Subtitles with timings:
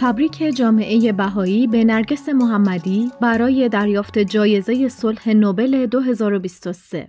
[0.00, 7.08] تبریک جامعه بهایی به نرگس محمدی برای دریافت جایزه صلح نوبل 2023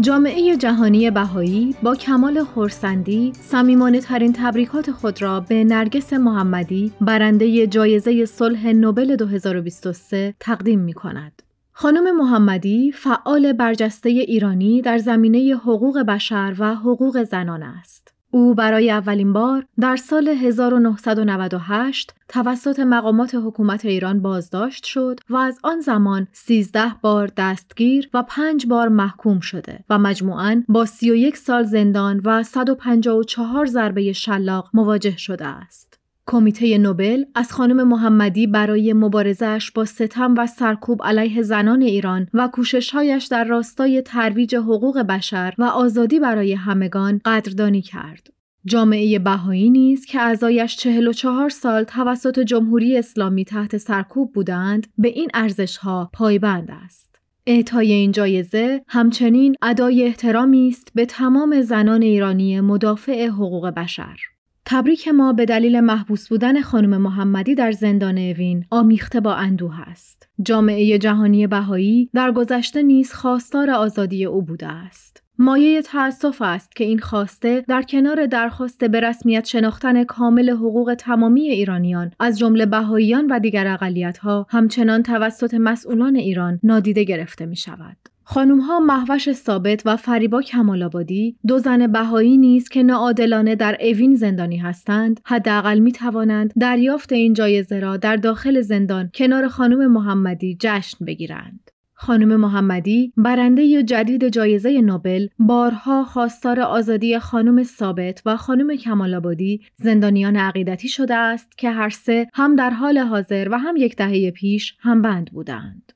[0.00, 7.66] جامعه جهانی بهایی با کمال خورسندی صمیمانه ترین تبریکات خود را به نرگس محمدی برنده
[7.66, 11.42] جایزه صلح نوبل 2023 تقدیم می کند.
[11.72, 18.21] خانم محمدی فعال برجسته ایرانی در زمینه حقوق بشر و حقوق زنان است.
[18.34, 25.58] او برای اولین بار در سال 1998 توسط مقامات حکومت ایران بازداشت شد و از
[25.62, 31.62] آن زمان 13 بار دستگیر و 5 بار محکوم شده و مجموعاً با 31 سال
[31.62, 36.01] زندان و 154 ضربه شلاق مواجه شده است.
[36.26, 42.48] کمیته نوبل از خانم محمدی برای مبارزش با ستم و سرکوب علیه زنان ایران و
[42.52, 48.32] کوششهایش در راستای ترویج حقوق بشر و آزادی برای همگان قدردانی کرد.
[48.64, 55.30] جامعه بهایی نیز که اعضایش 44 سال توسط جمهوری اسلامی تحت سرکوب بودند به این
[55.34, 57.16] ارزشها پایبند است.
[57.46, 64.16] اعطای این جایزه همچنین ادای احترامی است به تمام زنان ایرانی مدافع حقوق بشر.
[64.64, 70.28] تبریک ما به دلیل محبوس بودن خانم محمدی در زندان اوین آمیخته با اندوه است.
[70.42, 75.22] جامعه جهانی بهایی در گذشته نیز خواستار آزادی او بوده است.
[75.38, 81.48] مایه تأسف است که این خواسته در کنار درخواست به رسمیت شناختن کامل حقوق تمامی
[81.48, 87.96] ایرانیان از جمله بهاییان و دیگر اقلیت‌ها همچنان توسط مسئولان ایران نادیده گرفته می شود.
[88.24, 94.14] خانوم ها محوش ثابت و فریبا کمالآبادی دو زن بهایی نیست که ناعادلانه در اوین
[94.14, 100.56] زندانی هستند حداقل می توانند دریافت این جایزه را در داخل زندان کنار خانم محمدی
[100.60, 108.76] جشن بگیرند خانم محمدی برنده جدید جایزه نوبل بارها خواستار آزادی خانم ثابت و خانم
[108.76, 113.96] کمالآبادی زندانیان عقیدتی شده است که هر سه هم در حال حاضر و هم یک
[113.96, 115.92] دهه پیش هم بند بودند.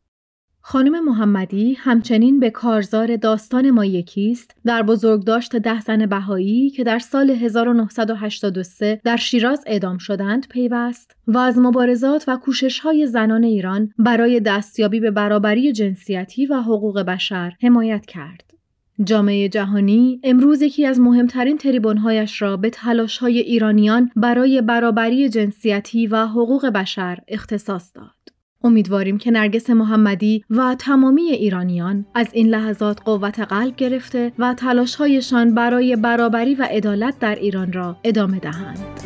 [0.68, 6.98] خانم محمدی همچنین به کارزار داستان ما یکیست در بزرگداشت ده زن بهایی که در
[6.98, 13.92] سال 1983 در شیراز اعدام شدند پیوست و از مبارزات و کوشش های زنان ایران
[13.98, 18.54] برای دستیابی به برابری جنسیتی و حقوق بشر حمایت کرد.
[19.04, 22.70] جامعه جهانی امروز یکی از مهمترین تریبونهایش را به
[23.20, 28.15] های ایرانیان برای برابری جنسیتی و حقوق بشر اختصاص داد.
[28.66, 35.54] امیدواریم که نرگس محمدی و تمامی ایرانیان از این لحظات قوت قلب گرفته و تلاشهایشان
[35.54, 39.05] برای برابری و عدالت در ایران را ادامه دهند.